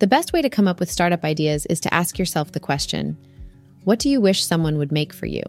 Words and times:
The 0.00 0.06
best 0.06 0.32
way 0.32 0.40
to 0.40 0.48
come 0.48 0.66
up 0.66 0.80
with 0.80 0.90
startup 0.90 1.24
ideas 1.24 1.66
is 1.66 1.78
to 1.80 1.92
ask 1.92 2.18
yourself 2.18 2.52
the 2.52 2.60
question 2.60 3.18
What 3.84 3.98
do 3.98 4.08
you 4.08 4.18
wish 4.18 4.42
someone 4.42 4.78
would 4.78 4.90
make 4.90 5.12
for 5.12 5.26
you? 5.26 5.42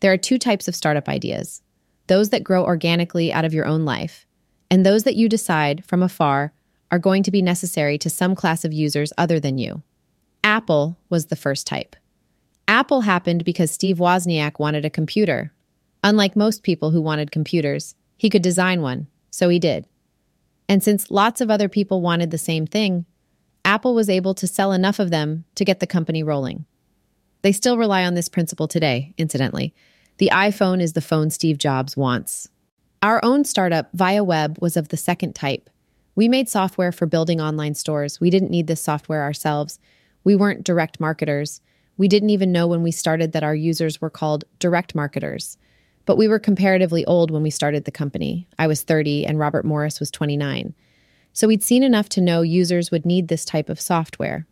There 0.00 0.12
are 0.12 0.18
two 0.18 0.38
types 0.38 0.68
of 0.68 0.76
startup 0.76 1.08
ideas 1.08 1.62
those 2.06 2.28
that 2.30 2.44
grow 2.44 2.64
organically 2.64 3.32
out 3.32 3.46
of 3.46 3.54
your 3.54 3.64
own 3.64 3.86
life, 3.86 4.26
and 4.70 4.84
those 4.84 5.04
that 5.04 5.16
you 5.16 5.26
decide 5.28 5.84
from 5.86 6.02
afar 6.02 6.52
are 6.92 6.98
going 6.98 7.22
to 7.22 7.30
be 7.30 7.40
necessary 7.40 7.96
to 7.98 8.10
some 8.10 8.34
class 8.34 8.64
of 8.64 8.74
users 8.74 9.12
other 9.16 9.40
than 9.40 9.56
you. 9.56 9.82
Apple 10.44 10.98
was 11.08 11.26
the 11.26 11.34
first 11.34 11.66
type. 11.66 11.96
Apple 12.68 13.00
happened 13.00 13.42
because 13.42 13.70
Steve 13.70 13.96
Wozniak 13.96 14.58
wanted 14.58 14.84
a 14.84 14.90
computer. 14.90 15.50
Unlike 16.04 16.36
most 16.36 16.62
people 16.62 16.90
who 16.90 17.00
wanted 17.00 17.30
computers, 17.32 17.94
he 18.18 18.28
could 18.28 18.42
design 18.42 18.82
one, 18.82 19.06
so 19.30 19.48
he 19.48 19.58
did. 19.58 19.86
And 20.68 20.82
since 20.82 21.10
lots 21.10 21.40
of 21.40 21.50
other 21.50 21.68
people 21.68 22.00
wanted 22.00 22.30
the 22.30 22.38
same 22.38 22.66
thing, 22.66 23.06
Apple 23.64 23.94
was 23.94 24.08
able 24.08 24.34
to 24.34 24.46
sell 24.46 24.72
enough 24.72 24.98
of 24.98 25.10
them 25.10 25.44
to 25.54 25.64
get 25.64 25.80
the 25.80 25.86
company 25.86 26.22
rolling. 26.22 26.66
They 27.42 27.52
still 27.52 27.78
rely 27.78 28.04
on 28.04 28.14
this 28.14 28.28
principle 28.28 28.68
today, 28.68 29.14
incidentally. 29.18 29.74
The 30.18 30.30
iPhone 30.32 30.80
is 30.80 30.94
the 30.94 31.00
phone 31.00 31.30
Steve 31.30 31.58
Jobs 31.58 31.96
wants. 31.96 32.48
Our 33.02 33.20
own 33.24 33.44
startup, 33.44 33.92
ViaWeb, 33.96 34.60
was 34.60 34.76
of 34.76 34.88
the 34.88 34.96
second 34.96 35.34
type. 35.34 35.68
We 36.14 36.28
made 36.28 36.48
software 36.48 36.92
for 36.92 37.06
building 37.06 37.40
online 37.40 37.74
stores. 37.74 38.20
We 38.20 38.30
didn't 38.30 38.50
need 38.50 38.66
this 38.66 38.80
software 38.80 39.22
ourselves. 39.22 39.78
We 40.24 40.34
weren't 40.34 40.64
direct 40.64 40.98
marketers. 40.98 41.60
We 41.98 42.08
didn't 42.08 42.30
even 42.30 42.52
know 42.52 42.66
when 42.66 42.82
we 42.82 42.90
started 42.90 43.32
that 43.32 43.44
our 43.44 43.54
users 43.54 44.00
were 44.00 44.10
called 44.10 44.44
direct 44.58 44.94
marketers. 44.94 45.58
But 46.06 46.16
we 46.16 46.28
were 46.28 46.38
comparatively 46.38 47.04
old 47.04 47.30
when 47.30 47.42
we 47.42 47.50
started 47.50 47.84
the 47.84 47.90
company. 47.90 48.48
I 48.58 48.66
was 48.66 48.82
30 48.82 49.26
and 49.26 49.38
Robert 49.38 49.64
Morris 49.64 50.00
was 50.00 50.10
29. 50.10 50.74
So 51.32 51.48
we'd 51.48 51.62
seen 51.62 51.82
enough 51.82 52.08
to 52.10 52.20
know 52.20 52.40
users 52.40 52.90
would 52.90 53.04
need 53.04 53.28
this 53.28 53.44
type 53.44 53.68
of 53.68 53.80
software. 53.80 54.46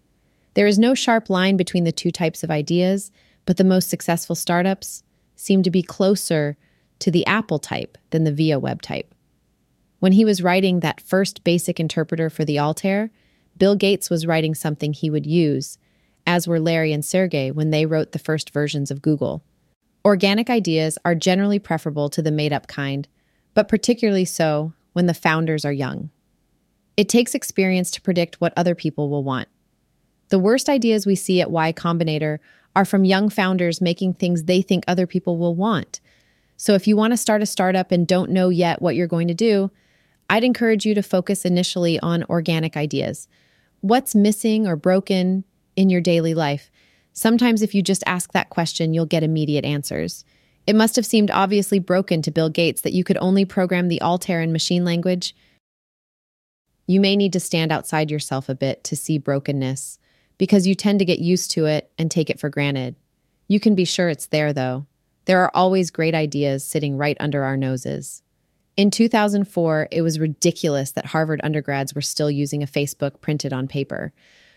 There 0.54 0.66
is 0.66 0.78
no 0.78 0.94
sharp 0.94 1.30
line 1.30 1.56
between 1.56 1.84
the 1.84 1.92
two 1.92 2.10
types 2.10 2.42
of 2.42 2.50
ideas, 2.50 3.10
but 3.46 3.56
the 3.56 3.64
most 3.64 3.88
successful 3.88 4.36
startups 4.36 5.02
seem 5.36 5.62
to 5.62 5.70
be 5.70 5.82
closer 5.82 6.56
to 6.98 7.10
the 7.10 7.26
Apple 7.26 7.58
type 7.58 7.98
than 8.10 8.24
the 8.24 8.32
ViaWeb 8.32 8.80
type. 8.80 9.14
When 10.00 10.12
he 10.12 10.24
was 10.24 10.42
writing 10.42 10.80
that 10.80 11.00
first 11.00 11.44
basic 11.44 11.80
interpreter 11.80 12.28
for 12.28 12.44
the 12.44 12.58
Altair, 12.58 13.10
Bill 13.56 13.76
Gates 13.76 14.10
was 14.10 14.26
writing 14.26 14.54
something 14.54 14.92
he 14.92 15.10
would 15.10 15.26
use, 15.26 15.78
as 16.26 16.46
were 16.46 16.60
Larry 16.60 16.92
and 16.92 17.04
Sergey 17.04 17.50
when 17.50 17.70
they 17.70 17.86
wrote 17.86 18.12
the 18.12 18.18
first 18.18 18.50
versions 18.50 18.90
of 18.90 19.02
Google. 19.02 19.42
Organic 20.04 20.50
ideas 20.50 20.98
are 21.04 21.14
generally 21.14 21.58
preferable 21.58 22.10
to 22.10 22.20
the 22.20 22.30
made 22.30 22.52
up 22.52 22.66
kind, 22.66 23.08
but 23.54 23.68
particularly 23.68 24.26
so 24.26 24.74
when 24.92 25.06
the 25.06 25.14
founders 25.14 25.64
are 25.64 25.72
young. 25.72 26.10
It 26.96 27.08
takes 27.08 27.34
experience 27.34 27.90
to 27.92 28.02
predict 28.02 28.40
what 28.40 28.52
other 28.56 28.74
people 28.74 29.08
will 29.08 29.24
want. 29.24 29.48
The 30.28 30.38
worst 30.38 30.68
ideas 30.68 31.06
we 31.06 31.14
see 31.14 31.40
at 31.40 31.50
Y 31.50 31.72
Combinator 31.72 32.38
are 32.76 32.84
from 32.84 33.04
young 33.04 33.30
founders 33.30 33.80
making 33.80 34.14
things 34.14 34.44
they 34.44 34.60
think 34.60 34.84
other 34.86 35.06
people 35.06 35.38
will 35.38 35.54
want. 35.54 36.00
So 36.56 36.74
if 36.74 36.86
you 36.86 36.96
want 36.96 37.12
to 37.12 37.16
start 37.16 37.42
a 37.42 37.46
startup 37.46 37.90
and 37.90 38.06
don't 38.06 38.30
know 38.30 38.48
yet 38.48 38.82
what 38.82 38.96
you're 38.96 39.06
going 39.06 39.28
to 39.28 39.34
do, 39.34 39.70
I'd 40.28 40.44
encourage 40.44 40.86
you 40.86 40.94
to 40.94 41.02
focus 41.02 41.44
initially 41.44 41.98
on 42.00 42.24
organic 42.24 42.76
ideas. 42.76 43.28
What's 43.80 44.14
missing 44.14 44.66
or 44.66 44.76
broken 44.76 45.44
in 45.76 45.90
your 45.90 46.00
daily 46.00 46.34
life? 46.34 46.70
Sometimes, 47.14 47.62
if 47.62 47.74
you 47.74 47.82
just 47.82 48.02
ask 48.06 48.32
that 48.32 48.50
question, 48.50 48.92
you'll 48.92 49.06
get 49.06 49.22
immediate 49.22 49.64
answers. 49.64 50.24
It 50.66 50.74
must 50.74 50.96
have 50.96 51.06
seemed 51.06 51.30
obviously 51.30 51.78
broken 51.78 52.22
to 52.22 52.32
Bill 52.32 52.48
Gates 52.50 52.80
that 52.82 52.92
you 52.92 53.04
could 53.04 53.18
only 53.20 53.44
program 53.44 53.88
the 53.88 54.02
Altair 54.02 54.42
in 54.42 54.52
machine 54.52 54.84
language. 54.84 55.34
You 56.86 57.00
may 57.00 57.14
need 57.14 57.32
to 57.34 57.40
stand 57.40 57.70
outside 57.70 58.10
yourself 58.10 58.48
a 58.48 58.54
bit 58.54 58.82
to 58.84 58.96
see 58.96 59.18
brokenness 59.18 59.98
because 60.38 60.66
you 60.66 60.74
tend 60.74 60.98
to 60.98 61.04
get 61.04 61.20
used 61.20 61.52
to 61.52 61.66
it 61.66 61.90
and 61.96 62.10
take 62.10 62.30
it 62.30 62.40
for 62.40 62.48
granted. 62.48 62.96
You 63.46 63.60
can 63.60 63.76
be 63.76 63.84
sure 63.84 64.08
it's 64.08 64.26
there, 64.26 64.52
though. 64.52 64.86
There 65.26 65.40
are 65.40 65.52
always 65.54 65.92
great 65.92 66.14
ideas 66.14 66.64
sitting 66.64 66.96
right 66.96 67.16
under 67.20 67.44
our 67.44 67.56
noses. 67.56 68.22
In 68.76 68.90
2004, 68.90 69.88
it 69.92 70.02
was 70.02 70.18
ridiculous 70.18 70.90
that 70.92 71.06
Harvard 71.06 71.40
undergrads 71.44 71.94
were 71.94 72.02
still 72.02 72.30
using 72.30 72.62
a 72.62 72.66
Facebook 72.66 73.20
printed 73.20 73.52
on 73.52 73.68
paper. 73.68 74.12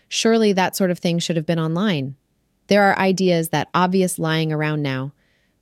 Surely 0.08 0.52
that 0.52 0.74
sort 0.74 0.90
of 0.90 0.98
thing 0.98 1.20
should 1.20 1.36
have 1.36 1.46
been 1.46 1.60
online. 1.60 2.16
There 2.68 2.84
are 2.84 2.98
ideas 2.98 3.48
that 3.48 3.68
obvious 3.74 4.18
lying 4.18 4.52
around 4.52 4.82
now. 4.82 5.12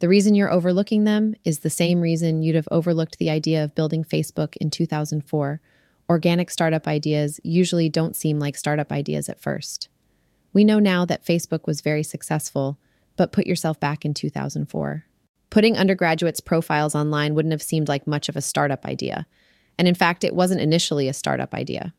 The 0.00 0.09
reason 0.09 0.34
you're 0.34 0.53
overlooking 0.53 1.05
them 1.05 1.34
is 1.44 1.61
the 1.61 1.71
same 1.71 2.00
reason 2.00 2.43
you'd 2.43 2.56
have 2.56 2.69
overlooked 2.71 3.19
the 3.19 3.31
idea 3.31 3.62
of 3.62 3.75
building 3.75 4.05
Facebook 4.05 4.56
in 4.56 4.71
2004. 4.71 5.61
Organic 6.09 6.50
startup 6.50 6.87
ideas 6.87 7.41
usually 7.43 7.89
don't 7.89 8.17
seem 8.17 8.39
like 8.39 8.56
startup 8.56 8.93
ideas 8.93 9.28
at 9.28 9.41
first. 9.41 9.89
We 10.53 10.65
know 10.65 10.81
now 10.81 11.05
that 11.05 11.25
Facebook 11.25 11.67
was 11.67 11.81
very 11.81 12.03
successful, 12.03 12.78
but 13.17 13.33
put 13.33 13.47
yourself 13.47 13.78
back 13.78 14.05
in 14.05 14.12
2004. 14.12 15.05
Putting 15.49 15.77
undergraduates' 15.77 16.41
profiles 16.41 16.94
online 16.94 17.34
wouldn't 17.34 17.53
have 17.53 17.62
seemed 17.62 17.88
like 17.88 18.06
much 18.06 18.28
of 18.28 18.37
a 18.37 18.43
startup 18.43 18.84
idea. 18.84 19.27
And 19.78 19.87
in 19.87 19.94
fact, 19.94 20.25
it 20.25 20.34
wasn't 20.34 20.61
initially 20.61 21.09
a 21.09 21.15
startup 21.15 21.55
idea. 21.55 21.94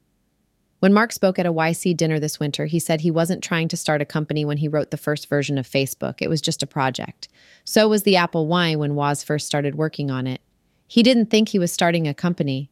When 0.79 0.93
Mark 0.93 1.11
spoke 1.11 1.39
at 1.39 1.45
a 1.47 1.53
YC 1.53 1.97
dinner 1.97 2.19
this 2.19 2.39
winter, 2.39 2.67
he 2.67 2.79
said 2.79 3.01
he 3.01 3.09
wasn't 3.09 3.43
trying 3.43 3.67
to 3.69 3.77
start 3.77 4.01
a 4.01 4.05
company 4.05 4.45
when 4.45 4.57
he 4.57 4.67
wrote 4.67 4.91
the 4.91 4.97
first 4.97 5.27
version 5.27 5.57
of 5.57 5.67
Facebook. 5.67 6.21
It 6.21 6.29
was 6.29 6.39
just 6.39 6.61
a 6.61 6.67
project. 6.67 7.27
So 7.63 7.87
was 7.87 8.03
the 8.03 8.15
Apple 8.15 8.51
I 8.53 8.75
when 8.75 8.93
Woz 8.93 9.23
first 9.23 9.47
started 9.47 9.75
working 9.75 10.11
on 10.11 10.27
it. 10.27 10.39
He 10.87 11.01
didn't 11.01 11.31
think 11.31 11.49
he 11.49 11.59
was 11.59 11.71
starting 11.71 12.07
a 12.07 12.13
company. 12.13 12.69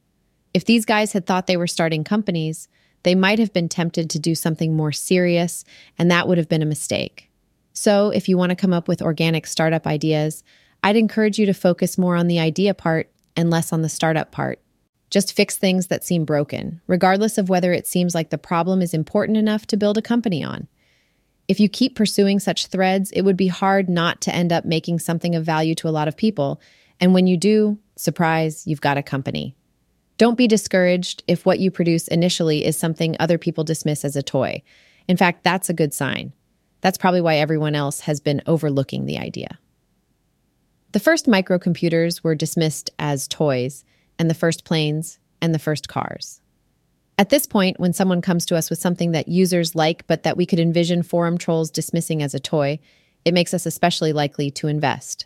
If 0.53 0.65
these 0.65 0.85
guys 0.85 1.13
had 1.13 1.25
thought 1.25 1.47
they 1.47 1.57
were 1.57 1.67
starting 1.67 2.03
companies, 2.03 2.67
they 3.03 3.15
might 3.15 3.39
have 3.39 3.53
been 3.53 3.69
tempted 3.69 4.09
to 4.11 4.19
do 4.19 4.35
something 4.35 4.75
more 4.75 4.91
serious, 4.91 5.65
and 5.97 6.09
that 6.09 6.27
would 6.27 6.37
have 6.37 6.49
been 6.49 6.61
a 6.61 6.65
mistake. 6.65 7.29
So, 7.73 8.09
if 8.09 8.29
you 8.29 8.37
want 8.37 8.51
to 8.51 8.55
come 8.55 8.71
up 8.71 8.87
with 8.87 9.01
organic 9.01 9.45
startup 9.45 9.85
ideas, 9.85 10.43
I'd 10.81 10.95
encourage 10.95 11.37
you 11.37 11.45
to 11.47 11.53
focus 11.53 11.97
more 11.97 12.15
on 12.15 12.27
the 12.27 12.39
idea 12.39 12.73
part 12.73 13.11
and 13.35 13.49
less 13.49 13.73
on 13.73 13.81
the 13.81 13.89
startup 13.89 14.31
part. 14.31 14.59
Just 15.15 15.31
fix 15.31 15.57
things 15.57 15.87
that 15.87 16.03
seem 16.03 16.25
broken, 16.25 16.81
regardless 16.87 17.37
of 17.37 17.47
whether 17.47 17.71
it 17.71 17.87
seems 17.87 18.13
like 18.13 18.31
the 18.31 18.37
problem 18.37 18.81
is 18.81 18.93
important 18.93 19.37
enough 19.37 19.65
to 19.67 19.77
build 19.77 19.97
a 19.97 20.01
company 20.01 20.43
on. 20.43 20.67
If 21.47 21.57
you 21.57 21.69
keep 21.69 21.95
pursuing 21.95 22.37
such 22.37 22.67
threads, 22.67 23.11
it 23.11 23.21
would 23.21 23.37
be 23.37 23.47
hard 23.47 23.87
not 23.87 24.19
to 24.23 24.35
end 24.35 24.51
up 24.51 24.65
making 24.65 24.99
something 24.99 25.33
of 25.33 25.45
value 25.45 25.73
to 25.75 25.87
a 25.87 25.95
lot 25.95 26.09
of 26.09 26.17
people. 26.17 26.59
And 26.99 27.13
when 27.13 27.27
you 27.27 27.37
do, 27.37 27.79
surprise, 27.95 28.67
you've 28.67 28.81
got 28.81 28.97
a 28.97 29.01
company. 29.01 29.55
Don't 30.17 30.37
be 30.37 30.49
discouraged 30.49 31.23
if 31.29 31.45
what 31.45 31.59
you 31.59 31.71
produce 31.71 32.09
initially 32.09 32.65
is 32.65 32.75
something 32.75 33.15
other 33.17 33.37
people 33.37 33.63
dismiss 33.63 34.03
as 34.03 34.17
a 34.17 34.21
toy. 34.21 34.63
In 35.07 35.15
fact, 35.15 35.45
that's 35.45 35.69
a 35.69 35.73
good 35.73 35.93
sign. 35.93 36.33
That's 36.81 36.97
probably 36.97 37.21
why 37.21 37.37
everyone 37.37 37.73
else 37.73 38.01
has 38.01 38.19
been 38.19 38.41
overlooking 38.47 39.05
the 39.05 39.19
idea. 39.19 39.59
The 40.91 40.99
first 40.99 41.25
microcomputers 41.25 42.21
were 42.21 42.35
dismissed 42.35 42.89
as 42.99 43.29
toys, 43.29 43.85
and 44.17 44.29
the 44.29 44.33
first 44.33 44.63
planes 44.63 45.19
and 45.41 45.53
the 45.53 45.59
first 45.59 45.87
cars. 45.87 46.41
At 47.17 47.29
this 47.29 47.45
point, 47.45 47.79
when 47.79 47.93
someone 47.93 48.21
comes 48.21 48.45
to 48.47 48.57
us 48.57 48.69
with 48.69 48.79
something 48.79 49.11
that 49.11 49.27
users 49.27 49.75
like 49.75 50.05
but 50.07 50.23
that 50.23 50.35
we 50.35 50.45
could 50.45 50.59
envision 50.59 51.01
forum 51.01 51.37
trolls 51.37 51.71
dismissing 51.71 52.21
as 52.21 52.33
a 52.33 52.39
toy, 52.39 52.79
it 53.23 53.33
makes 53.33 53.53
us 53.53 53.65
especially 53.65 54.11
likely 54.11 54.51
to 54.51 54.67
invest. 54.67 55.25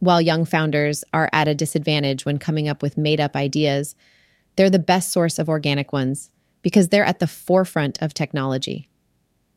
While 0.00 0.20
young 0.20 0.44
founders 0.44 1.04
are 1.12 1.30
at 1.32 1.48
a 1.48 1.54
disadvantage 1.54 2.24
when 2.24 2.38
coming 2.38 2.68
up 2.68 2.82
with 2.82 2.98
made 2.98 3.20
up 3.20 3.36
ideas, 3.36 3.94
they're 4.56 4.70
the 4.70 4.78
best 4.78 5.12
source 5.12 5.38
of 5.38 5.48
organic 5.48 5.92
ones 5.92 6.30
because 6.62 6.88
they're 6.88 7.04
at 7.04 7.20
the 7.20 7.26
forefront 7.26 8.00
of 8.02 8.14
technology. 8.14 8.88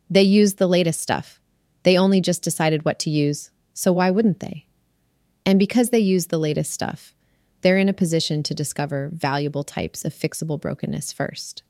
They 0.10 0.24
use 0.24 0.56
the 0.56 0.68
latest 0.68 1.02
stuff. 1.02 1.40
They 1.84 1.98
only 1.98 2.22
just 2.22 2.44
decided 2.44 2.86
what 2.86 3.00
to 3.00 3.10
use, 3.10 3.50
so 3.74 3.92
why 3.92 4.12
wouldn't 4.12 4.40
they? 4.40 4.68
And 5.46 5.58
because 5.58 5.90
they 5.90 6.00
use 6.00 6.28
the 6.28 6.38
latest 6.38 6.72
stuff, 6.72 7.16
they're 7.62 7.78
in 7.78 7.90
a 7.90 7.94
position 7.94 8.44
to 8.44 8.54
discover 8.54 9.10
valuable 9.14 9.64
types 9.64 10.06
of 10.06 10.14
fixable 10.14 10.60
brokenness 10.60 11.12
first. 11.12 11.64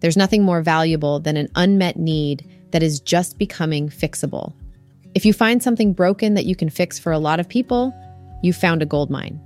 There's 0.00 0.16
nothing 0.16 0.42
more 0.42 0.62
valuable 0.62 1.20
than 1.20 1.36
an 1.36 1.48
unmet 1.54 1.96
need 1.96 2.48
that 2.70 2.82
is 2.82 3.00
just 3.00 3.38
becoming 3.38 3.88
fixable. 3.88 4.54
If 5.14 5.26
you 5.26 5.32
find 5.32 5.62
something 5.62 5.92
broken 5.92 6.34
that 6.34 6.46
you 6.46 6.54
can 6.56 6.70
fix 6.70 6.98
for 6.98 7.12
a 7.12 7.18
lot 7.18 7.40
of 7.40 7.48
people, 7.48 7.92
you 8.42 8.52
found 8.52 8.82
a 8.82 8.86
gold 8.86 9.10
mine. 9.10 9.40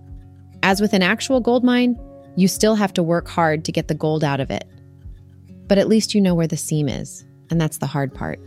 As 0.63 0.81
with 0.81 0.93
an 0.93 1.03
actual 1.03 1.41
gold 1.41 1.65
mine, 1.65 1.99
you 2.37 2.49
still 2.49 2.75
have 2.75 2.93
to 2.95 3.03
work 3.03 3.29
hard 3.29 3.65
to 3.65 3.73
get 3.73 3.89
the 3.89 3.95
gold 3.95 4.23
out 4.23 4.41
of 4.41 4.51
it. 4.51 4.69
But 5.67 5.79
at 5.79 5.89
least 5.89 6.15
you 6.15 6.21
know 6.21 6.35
where 6.35 6.47
the 6.47 6.57
seam 6.57 6.89
is, 6.89 7.25
and 7.51 7.61
that's 7.61 7.79
the 7.79 7.87
hard 7.87 8.15
part. 8.15 8.39